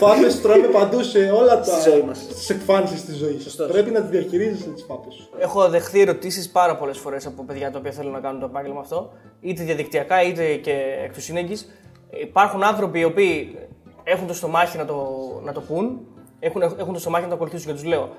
[0.01, 1.63] Φάπες τρώμε παντού σε όλα τα.
[1.63, 2.17] Στη ζωή μας.
[2.31, 3.39] Στις εκφάνσεις στη ζωή.
[3.39, 3.71] Σωστός.
[3.71, 5.29] Πρέπει να τη διαχειρίζεσαι τις φάπες σου.
[5.39, 8.79] Έχω δεχθεί ερωτήσεις πάρα πολλές φορές από παιδιά τα οποία θέλουν να κάνουν το επάγγελμα
[8.79, 10.73] αυτό, είτε διαδικτυακά είτε και
[11.05, 11.55] εκ του σύνεγγυς.
[12.21, 13.57] Υπάρχουν άνθρωποι οι οποίοι
[14.03, 15.05] έχουν το στομάχι να το,
[15.43, 15.99] να το πούν,
[16.39, 18.09] έχουν, έχουν το στομάχι να το ακολουθήσουν και τους λέω: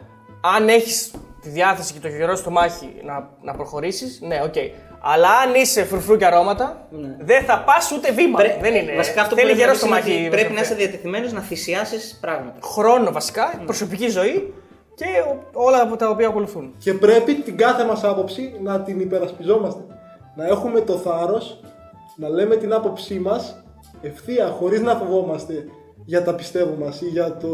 [0.40, 1.10] Αν έχεις
[1.42, 4.54] τη διάθεση και το γερό στομάχι να, να προχωρήσεις, ναι, οκ.
[5.00, 6.88] Αλλά αν είσαι φρουφρού και αρώματα,
[7.18, 8.38] δεν θα πας ούτε βήμα.
[8.38, 8.94] Πρέ- δεν είναι.
[8.96, 10.20] Βασικά αυτό που Θέλει πρέπει, να γερό πεις είναι στομάχι.
[10.20, 12.58] ότι πρέπει να μέσα είσαι διατεθειμένος να θυσιάσεις πράγματα.
[12.62, 14.54] χρόνο βασικά, προσωπική ζωή
[14.96, 15.06] και
[15.52, 16.74] όλα από τα οποία ακολουθούν.
[16.78, 19.80] Και πρέπει την κάθε μας άποψη να την υπερασπιζόμαστε.
[20.36, 21.60] Να έχουμε το θάρρος
[22.16, 23.62] να λέμε την άποψή μας
[24.02, 25.64] ευθεία, χωρίς να φοβόμαστε
[26.04, 27.48] για τα πιστεύω μας ή για το,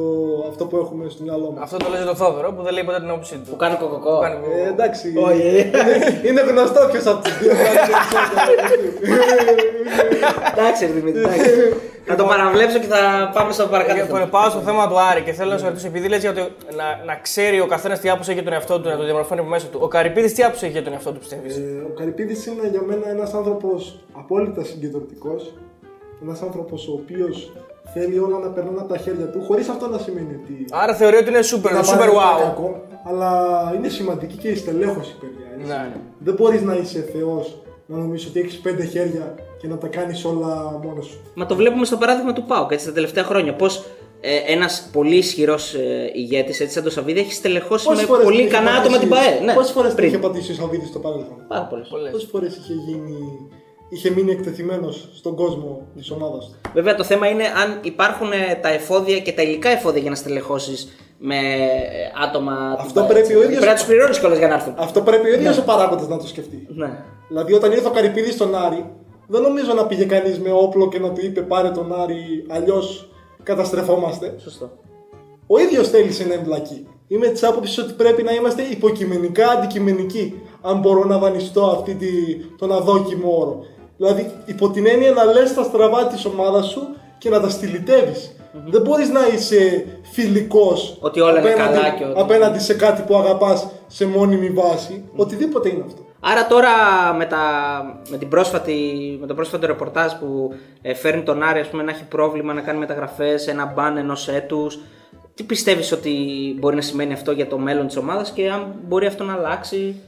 [0.48, 1.62] αυτό που έχουμε στο μυαλό μας.
[1.62, 3.50] Αυτό το λέει το Θόδωρο που δεν λέει ποτέ την άποψή του.
[3.50, 4.14] Που κάνει κοκοκό.
[4.14, 5.14] Που κάνει- Ε, εντάξει.
[5.16, 5.48] Όχι.
[5.48, 8.92] είναι, είναι γνωστό ποιος από τους δύο κάνει περισσότερο.
[10.56, 11.50] Εντάξει, ρε Δημήτρη, εντάξει.
[12.04, 14.00] Θα το παραβλέψω και θα πάμε στο παρακάτω.
[14.00, 14.30] Λοιπόν, θέμα.
[14.30, 16.40] πάω στο θέμα του Άρη και θέλω να σε ρωτήσω, επειδή λες για το
[16.76, 19.40] να, να ξέρει ο καθένας τι άποψη έχει για τον εαυτό του, να το διαμορφώνει
[19.40, 19.78] από μέσα του.
[19.82, 22.82] Ο Καρυπίδης τι άποψη έχει για τον εαυτό του, πιστεύεις; Ε, ο Καρυπίδης είναι για
[22.82, 25.52] μένα ένας άνθρωπος απόλυτα συγκεντρωτικός.
[26.22, 27.52] Ένας άνθρωπος ο οποίος
[27.92, 31.16] θέλει όλα να περνάνε από τα χέρια του, χωρίς αυτό να σημαίνει ότι Άρα θεωρεί
[31.16, 32.42] ότι είναι super, είναι super απαραίτητα wow.
[32.42, 33.30] κακό, αλλά
[33.76, 35.46] είναι σημαντική και η στελέχωση, παιδιά.
[35.54, 35.66] έτσι.
[35.66, 35.96] Ναι, ναι.
[36.18, 40.24] Δεν μπορείς να είσαι θεός, να νομίζεις ότι έχεις πέντε χέρια και να τα κάνεις
[40.24, 41.20] όλα μόνος σου.
[41.34, 43.54] Μα το βλέπουμε στο παράδειγμα του Πάουκ έτσι τα τελευταία χρόνια.
[43.54, 43.84] Πώς
[44.20, 48.24] ε, ένας πολύ ισχυρός ε, ηγέτης, έτσι σαν το Σαββίδη, έχει στελεχώσει Πόσες με φορές
[48.24, 49.44] πολύ την είχε ικανά άτομα την πατήσει- ΠαΕ.
[49.44, 50.08] Ναι, Πόσες φορές την πριν.
[50.08, 51.88] είχε πατήσει ο Σαββίδης στο παρελθόν; Πάρα πολλές.
[51.88, 52.12] Πολλές.
[52.12, 53.18] Πόσες φορές είχε γίνει,
[53.88, 56.70] είχε μείνει εκτεθειμένος στον κόσμο της ομάδας; Του.
[56.74, 60.16] Βέβαια το θέμα είναι αν υπάρχουν ε, τα εφόδια και τα υλικά εφόδια για να
[60.16, 60.88] στελεχώσεις
[61.18, 62.52] με ε, άτομα.
[62.78, 63.34] Αυτό την ΠαΕ, πρέπει έτσι.
[63.34, 64.74] ο ίδιος- Πρέπει να τους πληρώνεις κιόλας για να έρθουν.
[64.78, 66.66] Αυτό πρέπει ο ίδιος ο παράγοντας να το σκεφτεί.
[66.68, 66.90] Ναι.
[67.28, 68.84] Δηλαδή, όταν ήρθε ο Καρυπίδη στον Άρη,
[69.32, 73.08] δεν νομίζω να πήγε κανείς με όπλο και να του είπε πάρε τον Άρη, αλλιώς
[73.42, 74.34] καταστρεφόμαστε.
[74.38, 74.70] Σωστό.
[75.46, 76.86] Ο ίδιος θέλησε να εμπλακεί.
[77.08, 80.40] Είμαι της άποψης ότι πρέπει να είμαστε υποκειμενικά αντικειμενικοί.
[80.62, 82.08] Αν μπορώ να δανειστώ αυτή τη,
[82.58, 83.64] τον αδόκιμο όρο.
[83.96, 86.80] Δηλαδή, υπό την έννοια να λες τα στραβά της ομάδας σου
[87.18, 88.36] και να τα στυλιτεύεις.
[88.66, 93.16] Δεν μπορείς να είσαι φιλικός Ότι όλα είναι καλά και ότι- απέναντι σε κάτι που
[93.16, 95.04] αγαπάς σε μόνιμη βάση.
[95.16, 96.02] Οτιδήποτε είναι αυτό.
[96.24, 96.70] Άρα τώρα
[97.16, 97.38] με, τα,
[98.08, 98.78] με, την πρόσφατη,
[99.20, 102.60] με το πρόσφατο ρεπορτάζ που ε, φέρνει τον Άρη ας πούμε, να έχει πρόβλημα να
[102.60, 104.78] κάνει μεταγραφές, ένα μπαν ενός έτους,
[105.34, 106.12] τι πιστεύεις ότι
[106.58, 110.00] μπορεί να σημαίνει αυτό για το μέλλον της ομάδας και αν μπορεί αυτό να αλλάξει;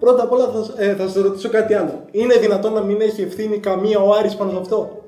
[0.00, 2.04] Πρώτα απ' όλα θα, ε, θα σα ρωτήσω κάτι άλλο.
[2.10, 5.02] Είναι δυνατόν να μην έχει ευθύνη καμία ο Άρης πάνω σε αυτό;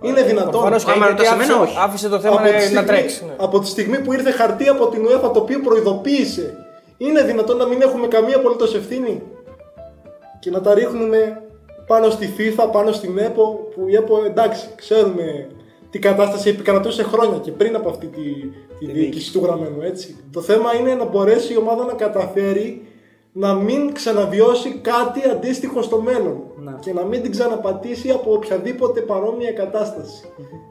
[0.00, 1.84] Είναι δυνατόν; Προφανώς και άμα γιατί ρωτάς εμένα, άφησε, όχι.
[1.84, 3.24] άφησε το θέμα από, τη να, στιγμή, να τρέξει.
[3.24, 3.32] ναι.
[3.36, 6.61] από τη στιγμή που ήρθε χαρτί από την UEFA το οποίο προειδοποίησε,
[7.06, 9.22] είναι δυνατόν να μην έχουμε καμία απολύτως ευθύνη;
[10.40, 11.42] Και να τα ρίχνουμε
[11.86, 15.48] πάνω στη FIFA, πάνω στην ΕΠΟ, που η ΕΠΟ εντάξει, ξέρουμε
[15.90, 18.22] τι κατάσταση επικρατούσε χρόνια και πριν από αυτή τη,
[18.78, 20.16] τη διοίκηση του γραμμένου, έτσι.
[20.32, 22.86] Το θέμα είναι να μπορέσει η ομάδα να καταφέρει
[23.32, 26.42] να μην ξαναβιώσει κάτι αντίστοιχο στο μέλλον
[26.80, 30.24] και να μην την ξαναπατήσει από οποιαδήποτε παρόμοια κατάσταση.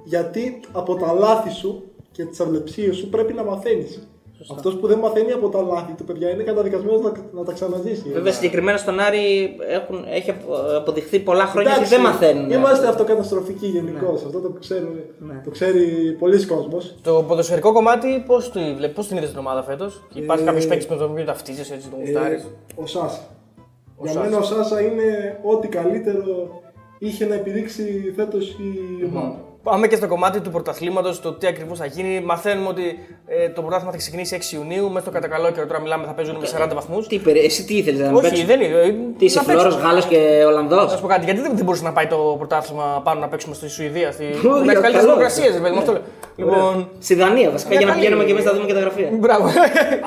[0.03, 4.07] Γιατί από τα λάθη σου και τις αυλεψίες σου πρέπει να μαθαίνεις.
[4.51, 8.09] Αυτός που δεν μαθαίνει από τα λάθη του, παιδιά, είναι καταδικασμένος να, να τα ξαναζήσει.
[8.13, 12.51] Βέβαια συγκεκριμένα στον Άρη έχουν, έχει απο- αποδειχθεί πολλά χρόνια ότι Εντάξει, δεν μαθαίνουν.
[12.51, 14.23] Είμαστε αυτοκαταστροφικοί γενικώς.
[14.25, 15.03] Αυτό το, ξέρουμε,
[15.43, 16.95] το ξέρει πολλοί κόσμος.
[17.01, 18.51] Το ποδοσφαιρικό κομμάτι, πώς
[18.95, 21.89] πώς την είδε την ομάδα φέτος, Υπάρχει Ε, κάποιος παίκτης με τον οποίο ταυτίζεσαι, έτσι,
[21.89, 22.35] τον γουστάρει.
[22.35, 22.41] Ε,
[22.75, 23.19] ο Σάσα.
[24.01, 24.25] Για Σάσα.
[24.25, 26.61] μένα ο Σάσα είναι ό,τι καλύτερο
[26.99, 29.35] είχε να επιδείξει φέτος η ομάδα.
[29.63, 32.19] Πάμε και στο κομμάτι του πρωταθλήματος, το τι ακριβώς θα γίνει.
[32.21, 32.83] Μαθαίνουμε ότι
[33.27, 34.89] ε, το πρωτάθλημα θα ξεκινήσει 6 Ιουνίου.
[34.89, 37.07] Μέσα στο κατά καιρό τώρα μιλάμε θα παίζουν με 40 βαθμούς.
[37.07, 38.75] Τι, περι- εσύ τι ήθελες να Όχι, παίξεις; δεν είναι.
[38.75, 39.69] ε, Τι είσαι να παίξουμε.
[39.71, 42.35] Φλόρος, Γάλλος και Ολλανδός; Να σου πω κάτι, γιατί δεν, δεν μπορούσε να πάει το
[42.37, 44.23] πρωτάθλημα πάνω να παίξουμε στη Σουηδία, στη...
[44.23, 45.05] Ου, με για τι καλύτερες καλό.
[45.07, 45.49] δημοκρασίε.
[45.77, 46.01] αυτό λέω.
[46.35, 46.89] Λοιπόν.
[46.99, 49.09] Στη Δανία βασικά Μια για να καλή- πηγαίνουμε και εμείς να δούμε και τα γραφεία.
[49.11, 49.45] Μπράβο.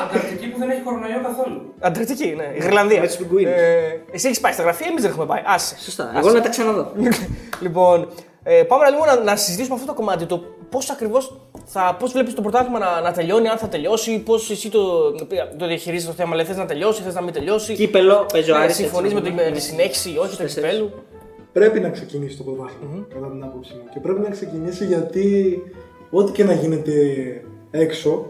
[0.03, 1.59] Ανταρκτική που δεν έχει κορονοϊό καθόλου.
[1.81, 2.47] Ανταρκτική, ναι.
[2.59, 3.01] Η Γρυλανδία.
[3.01, 3.53] Με τους πιγκουίνους.
[3.53, 5.43] Ε, εσύ έχεις πάει στα γραφεία, εμείς δεν έχουμε πάει.
[5.47, 5.75] Άσε.
[5.85, 6.13] Σωστά.
[6.19, 6.93] Εγώ να τα ξαναδώ.
[7.61, 8.09] λοιπόν,
[8.45, 10.25] ε, πάμε λίγο να, να συζητήσουμε αυτό το κομμάτι.
[10.27, 11.97] Το πώς ακριβώς θα.
[11.99, 15.13] Πώς βλέπεις το πρωτάθλημα να, να τελειώνει, αν θα τελειώσει, πώς εσύ το,
[15.59, 16.35] το διαχειρίζεσαι το θέμα.
[16.35, 17.75] Λέει, θες να τελειώσει, θες να μην τελειώσει.
[17.75, 18.75] Κύπελο, παίζει ο Άρης.
[18.75, 19.45] Συμφωνείς έτσι, με, τη- ναι.
[19.45, 20.71] με τη συνέχιση ή όχι του Τέσσερις.
[20.71, 20.91] κυπέλου;
[21.53, 23.83] Πρέπει να ξεκινήσει το πρωταθλημα κατά την άποψή μου.
[23.93, 25.63] Και πρέπει να ξεκινήσει γιατί
[26.11, 26.93] ό,τι και να γίνεται
[27.71, 28.27] έξω,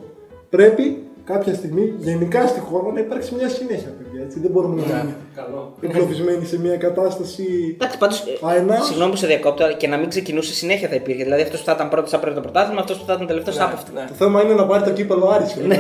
[0.51, 4.21] πρέπει κάποια στιγμή γενικά στη χώρα να υπάρξει μια συνέχεια, παιδιά.
[4.25, 4.41] Έτσι.
[4.41, 5.75] Δεν μπορούμε να μείνουμε Καλό.
[5.81, 7.45] εγκλωβισμένοι σε μια κατάσταση.
[7.79, 8.25] Εντάξει, πάντως.
[8.41, 8.87] Αενάως.
[8.87, 11.23] Συγγνώμη που σε διακόπτω, αλλά και να μην ξεκινούσε συνέχεια θα υπήρχε.
[11.23, 13.57] Δηλαδή αυτός που θα ήταν πρώτος θα πρέπει το πρωτάθλημα, αυτός που θα ήταν τελευταίος
[13.57, 13.91] θα έπεφτε.
[13.95, 14.05] Ναι.
[14.09, 15.57] Το θέμα είναι να πάρει το κύπελο Άρης.
[15.57, 15.79] Ναι.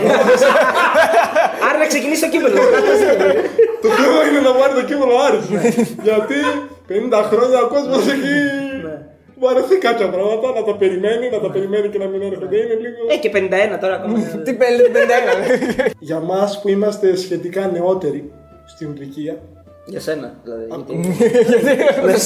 [1.68, 2.54] Άρα να ξεκινήσει το κύπελο.
[3.82, 5.46] το θέμα είναι να πάρει το κύπελο Άρης.
[6.08, 6.38] γιατί
[6.88, 8.34] 50 χρόνια ο κόσμος έχει.
[9.34, 12.56] Μου αρέσει κάποια πράγματα να τα περιμένει, να τα περιμένει και να μην έρχονται.
[12.56, 13.00] Είναι λίγο.
[13.10, 14.18] Ε, και 51 τώρα ακόμα.
[14.44, 14.90] Τι πέλε, τι
[15.88, 15.90] 51.
[15.98, 18.32] Για μας που είμαστε σχετικά νεότεροι
[18.66, 19.36] στην ηλικία.
[19.86, 20.64] Για σένα, δηλαδή.
[20.68, 20.94] γιατί-
[22.06, 22.16] Με 40.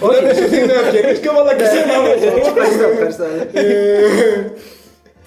[0.00, 1.92] Όχι, εσύ είναι ευκαιρία και έβαλα και σένα.
[2.46, 3.24] Ευχαριστώ, ευχαριστώ.
[3.52, 3.62] Ε,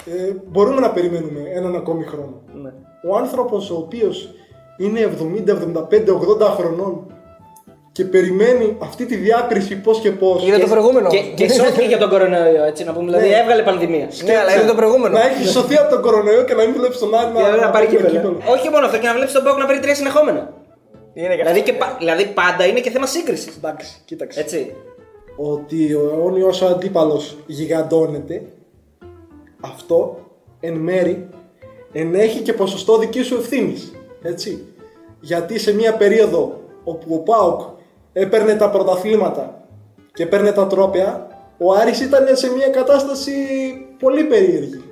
[0.06, 2.42] ε, μπορούμε να περιμένουμε έναν ακόμη χρόνο.
[2.54, 2.70] Ναι.
[3.10, 4.34] Ο άνθρωπος ο οποίος
[4.78, 5.10] είναι
[5.46, 7.14] 70, 75, 80 χρονών
[8.00, 11.10] και περιμένει αυτή τη διάκριση πώς και πώς Είδε το προηγούμενο.
[11.10, 13.06] Και, και σώθηκε για τον κορονοϊό, έτσι να πούμε.
[13.06, 13.36] Δηλαδή Ναι.
[13.36, 14.08] έβγαλε πανδημία.
[14.26, 15.18] Ναι, αλλά είδε το προηγούμενο.
[15.18, 17.86] να έχεις σωθεί από τον κορονοϊό και να μην βλέπεις τον Άρη Για να πάρει
[17.88, 18.38] παίρνει κύπελο.
[18.48, 20.54] Όχι μόνο αυτό, και να βλέπεις τον Μπόκ να παίρνει τρία συνεχόμενα.
[21.14, 23.56] Είναι και Δηλαδή, και, πα- δηλαδή πάντα είναι και θέμα σύγκρισης.
[23.58, 24.40] Εντάξει, κοίταξε.
[24.40, 24.76] Έτσι.
[25.38, 28.42] Ότι ο αιώνιος αντίπαλος γιγαντώνεται,
[29.62, 30.20] αυτό
[30.60, 31.30] εν μέρη
[31.92, 33.92] ενέχει και ποσοστό δικής σου ευθύνης.
[34.22, 34.66] Έτσι.
[35.20, 37.62] Γιατί σε μια περίοδο όπου ο Πάουκ
[38.14, 39.64] έπαιρνε τα πρωταθλήματα
[40.14, 43.32] και έπαιρνε τα τρόπια, ο Άρης ήταν σε μια κατάσταση
[44.00, 44.84] πολύ περίεργη.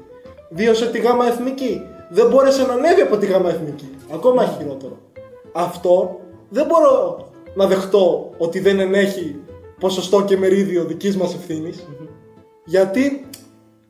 [0.49, 1.81] Βίωσε τη γάμα εθνική.
[2.09, 3.89] Δεν μπόρεσε να ανέβει από τη γάμα εθνική.
[4.13, 4.97] Ακόμα χειρότερο.
[5.53, 9.35] Αυτό δεν μπορώ να δεχτώ ότι δεν ενέχει
[9.79, 11.87] ποσοστό και μερίδιο δικής μας ευθύνης.
[12.65, 13.29] Γιατί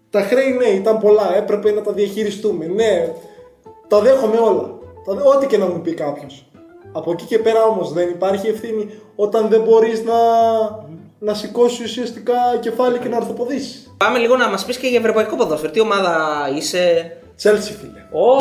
[0.09, 2.65] τα χρέη ναι ήταν πολλά, έπρεπε να τα διαχειριστούμε.
[2.65, 3.13] Ναι,
[3.87, 4.77] τα δέχομαι όλα.
[5.05, 6.49] Τα δέ- Ό,τι και να μου πει κάποιος.
[6.91, 10.13] Από εκεί και πέρα όμως δεν υπάρχει ευθύνη όταν δεν μπορείς να,
[11.19, 13.93] να σηκώσει ουσιαστικά κεφάλι και να ορθοποδήσεις.
[13.97, 15.71] Πάμε λίγο να μας πεις και για ευρωπαϊκό ποδόσφαιρο.
[15.71, 16.15] Τι ομάδα
[16.57, 17.99] είσαι; Τσέλσι, φίλε.
[18.11, 18.31] Ω,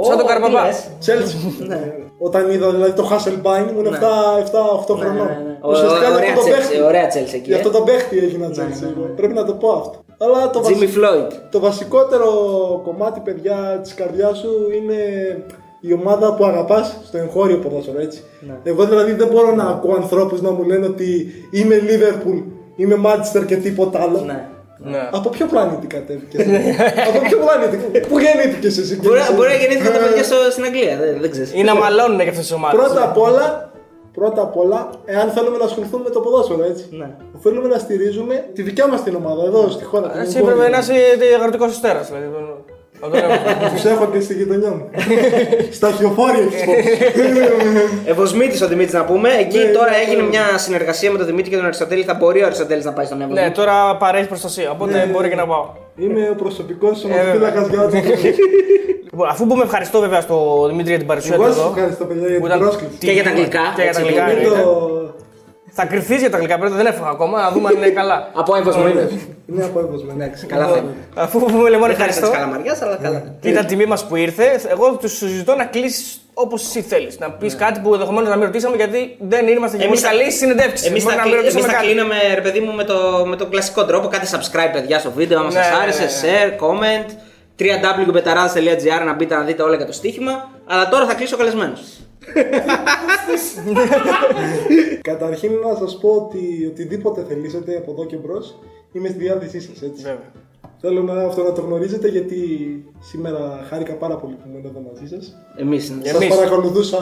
[0.00, 0.64] ω, Σαν τον τι Καρπαπά.
[0.66, 0.88] λες.
[1.00, 1.36] Τσέλσι.
[2.26, 5.16] Όταν είδα δηλαδή το Hasselbein ήμουν 7-8 Ναι, χρονών.
[5.16, 5.58] ναι, ναι.
[5.70, 6.80] Ουσιαστικά γι' Ωραία αυτό το Chelsea, παίχτη.
[6.82, 7.72] ωραία Chelsea εκεί, Γι' αυτό ε.
[7.72, 8.84] το παίχτη έγινα Τσέλσι.
[9.16, 10.04] Πρέπει να το πω αυτό.
[10.18, 11.32] Αλλά το, Jimmy βασι- Floyd.
[11.50, 12.30] το βασικότερο
[12.84, 14.96] κομμάτι, παιδιά, της καρδιάς σου είναι
[15.88, 18.22] η ομάδα που αγαπάς στο εγχώριο ποδόσφαιρο, έτσι.
[18.40, 18.54] Ναι.
[18.62, 22.42] Εγώ δηλαδή δεν μπορώ να ακούω ανθρώπους να μου λένε ότι είμαι Liverpool,
[22.76, 24.20] είμαι Manchester και τίποτα άλλο.
[24.26, 24.46] Ναι.
[24.84, 25.08] Ναι.
[25.12, 26.40] Από ποιο πλανήτη κατέβηκες;
[27.08, 29.00] Από ποιο πλανήτη; Πού γεννήθηκες εσύ.
[29.02, 31.52] Μπορεί, εσύ; μπορεί να γεννήθηκε το Ε, παιδιά στο- στην Αγγλία, δεν, δεν ξέρεις.
[31.54, 32.80] Ή να μαλώνουν και αυτές τις ομάδες.
[32.80, 33.46] Πρώτα απ' όλα,
[34.12, 36.84] πρώτα απ' όλα, εάν θέλουμε να ασχοληθούμε με το ποδόσφαιρο, έτσι.
[36.90, 37.08] Ναι.
[37.36, 40.08] Οφείλουμε να στηρίζουμε τη δικιά μας την ομάδα εδώ στη χώρα.
[40.08, 40.56] την Εσύ εγχώρια.
[40.56, 40.94] πρέπει να είσαι
[41.38, 42.06] αγροτικός αστέρας.
[42.08, 42.26] Δηλαδή.
[43.10, 44.84] Τον- τον- τον- Τους έχω και στη γειτονιά μου.
[45.78, 46.56] Στα χιοφόρια τη
[48.04, 49.28] Ευωσμήτης ο Δημήτρης να πούμε.
[49.40, 50.28] Εκεί Ναι, τώρα ναι, έγινε ναι.
[50.28, 52.02] μια συνεργασία με τον Δημήτρη και τον Αριστοτέλη.
[52.02, 53.40] Θα μπορεί ο Αριστοτέλης να πάει στον Εύωσμη.
[53.40, 54.70] Ναι, τώρα παρέχει προστασία.
[54.70, 55.66] Οπότε μπορεί και να πάω.
[55.96, 57.96] Είμαι ο προσωπικός Ε, σωματοφύλακα για ό,τι.
[59.10, 61.72] Λοιπόν, αφού πούμε ευχαριστώ βέβαια στον Δημήτρη για την παρουσία του Εγώ σας εδώ.
[61.76, 62.92] ευχαριστώ, παιδιά, για που την ήταν πρόσκληση.
[62.98, 64.62] Και για τα αγγλικά, Και για τα έτσι, αγγλικά.
[65.76, 65.80] Μην εννοείται.
[65.80, 68.30] το- Θα κρυφθεί για τα αγγλικά πρώτα, δεν έφυγα ακόμα, να δούμε αν είναι καλά.
[68.34, 69.08] Από Εύωσμο είναι.
[69.46, 70.46] Είναι από έβοσμα, εντάξει.
[70.46, 70.90] Καλά θα είναι.
[71.14, 72.26] Αφού πούμε λοιπόν Δεν χάρησα ευχαριστώ.
[72.26, 73.22] της καλαμαριάς, αλλά καλά.
[73.42, 74.60] Ήταν τιμή μας που ήρθε.
[74.70, 77.18] Εγώ τους συζητώ να κλείσεις όπως εσύ θέλεις.
[77.18, 80.30] Να πεις κάτι που ενδεχομένως να μην ρωτήσαμε γιατί δεν είμαστε και εμείς θα- καλοί
[80.30, 80.86] συνεντεύξει.
[80.86, 81.86] Εμείς θα, να μην κλει- εμείς ρωτήσαμε θα κάτι.
[81.92, 84.08] κλείναμε, ρε παιδί μου, με, το, με τον κλασικό τρόπο.
[84.08, 87.08] Κάντε subscribe, παιδιά, στο βίντεο, άμα Ναι, σας ναι, άρεσε, ναι, share, comment.
[87.58, 90.50] www.betaradas.gr να μπείτε να δείτε όλα για το στοίχημα.
[90.66, 91.72] Αλλά τώρα θα κλείσω καλεσμένο.
[95.10, 98.58] Καταρχήν να σας πω ότι οτιδήποτε θελήσετε από εδώ και μπρος
[98.92, 100.02] είμαι στη διάθεσή σας, έτσι.
[100.02, 100.30] Βέβαια.
[100.80, 102.36] Θέλω να, αυτό να το γνωρίζετε γιατί
[103.00, 105.36] σήμερα χάρηκα πάρα πολύ που ήμουν εδώ μαζί σας.
[105.56, 105.84] Εμείς.
[106.02, 106.28] Σας Εμείς.
[106.36, 106.98] παρακολουθούσα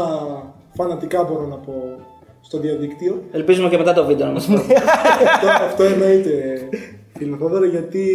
[0.75, 1.75] φανατικά, μπορώ να πω,
[2.41, 3.23] στο διαδικτύο.
[3.33, 4.55] Ελπίζουμε και μετά το βίντεο να μας πω.
[4.55, 6.59] αυτό, αυτό εννοείται,
[7.19, 8.07] φίλε Θόδωρο, γιατί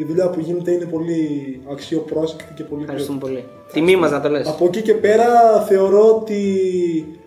[0.00, 1.20] η δουλειά που γίνεται είναι πολύ
[1.72, 3.44] αξιοπρόσεκτη και πολύ Ευχαριστούμε πολύ.
[3.72, 4.48] Τιμή μας να το λες.
[4.48, 5.26] Από εκεί και πέρα
[5.68, 6.40] θεωρώ ότι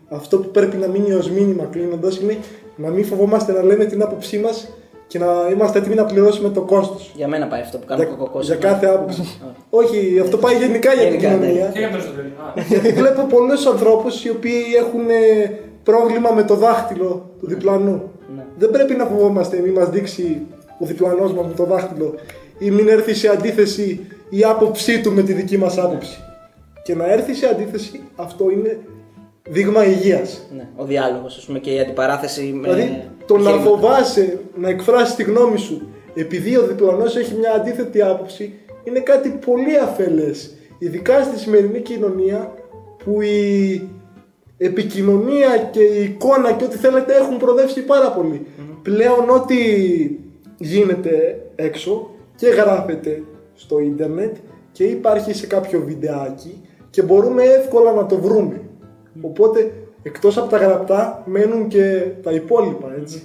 [0.09, 2.37] αυτό που πρέπει να μείνει ως μήνυμα κλείνοντας είναι
[2.75, 4.69] να μην φοβόμαστε να λέμε την άποψή μας
[5.07, 7.11] και να είμαστε έτοιμοι να πληρώσουμε το κόστος.
[7.15, 8.39] Για μένα πάει αυτό που κάνω Για, κοκκό.
[8.39, 9.39] για κάθε άποψη.
[9.79, 11.35] Όχι, αυτό πάει γενικά για την Γενικά, ναι.
[11.37, 11.67] κοινωνία.
[11.73, 12.27] Και για τον Αριστοτέλη.
[12.27, 18.01] Α, Γιατί βλέπω πολλούς ανθρώπους οι οποίοι έχουν ε, πρόβλημα με το δάχτυλο του διπλανού.
[18.35, 18.43] Ναι.
[18.57, 20.41] Δεν πρέπει να φοβόμαστε μην μας δείξει
[20.79, 22.15] ο διπλανός μας με το δάχτυλο
[22.61, 26.17] ή μην έρθει σε αντίθεση η άποψή του με τη δική μας άποψη.
[26.83, 28.79] Και να έρθει σε αντίθεση αυτό είναι
[29.49, 30.47] δείγμα υγείας.
[30.55, 32.73] Ναι, ο διάλογος, ας πούμε, και η αντιπαράθεση με.
[32.73, 33.69] Δηλαδή το να επιχειρήματα.
[33.69, 39.39] φοβάσαι να εκφράσει τη γνώμη σου επειδή ο διπλανός έχει μια αντίθετη άποψη είναι κάτι
[39.45, 40.55] πολύ αφελές.
[40.79, 42.53] Ειδικά στη σημερινή κοινωνία
[43.03, 43.89] που η
[44.57, 48.45] επικοινωνία και η εικόνα και ό,τι θέλετε έχουν προδεύσει πάρα πολύ.
[48.81, 49.55] Πλέον ό,τι
[50.57, 52.09] γίνεται έξω
[52.41, 53.23] και γράφεται
[53.53, 54.35] στο ίντερνετ
[54.71, 58.61] και υπάρχει σε κάποιο βιντεάκι και μπορούμε εύκολα να το βρούμε.
[59.21, 59.71] Οπότε
[60.03, 63.23] εκτός από τα γραπτά μένουν και τα υπόλοιπα έτσι.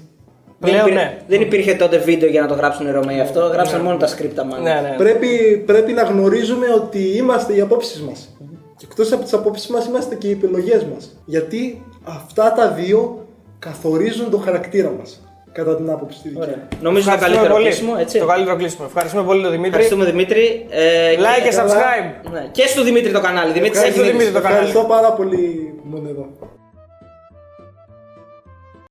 [0.59, 1.19] Δεν, Πλέον, υπήρχε, ναι.
[1.29, 3.41] δεν υπήρχε τότε βίντεο για να το γράψουν οι Ρωμαίοι αυτό.
[3.41, 4.65] Γράψαν μόνο τα σκρίπτα μάλλον.
[4.65, 4.95] Ναι, ναι.
[4.97, 8.37] Πρέπει, πρέπει να γνωρίζουμε ότι είμαστε οι απόψεις μας.
[8.77, 11.23] Και εκτός από τις απόψεις μας είμαστε και οι επιλογές μας.
[11.25, 13.27] Γιατί αυτά τα δύο
[13.59, 15.26] καθορίζουν το χαρακτήρα μας.
[15.59, 16.69] Κατά την άποψη τη δική μου.
[16.87, 17.65] Νομίζω είναι το Ευχαριστούμε καλύτερο πολύ.
[17.67, 18.17] κλείσιμο, έτσι.
[18.25, 18.85] Το καλύτερο κλείσιμο.
[18.91, 19.69] Ευχαριστούμε πολύ τον Δημήτρη.
[19.83, 20.45] Ευχαριστούμε Δημήτρη.
[20.71, 20.83] Ε,
[21.25, 22.09] Like και και, subscribe.
[22.35, 23.53] ναι, και στο Δημήτρη το κανάλι.
[23.59, 24.67] Δημήτρη Ευχαριστώ, έχεις Δημήτρη, το κανάλι.
[24.67, 25.43] Ευχαριστώ πάρα πολύ
[25.77, 26.25] που ήμουν εδώ.